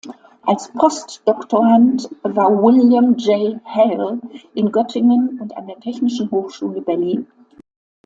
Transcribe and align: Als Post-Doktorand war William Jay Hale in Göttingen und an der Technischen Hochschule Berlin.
Als 0.41 0.69
Post-Doktorand 0.73 2.09
war 2.23 2.49
William 2.63 3.17
Jay 3.19 3.59
Hale 3.63 4.19
in 4.55 4.71
Göttingen 4.71 5.39
und 5.39 5.55
an 5.55 5.67
der 5.67 5.79
Technischen 5.79 6.31
Hochschule 6.31 6.81
Berlin. 6.81 7.27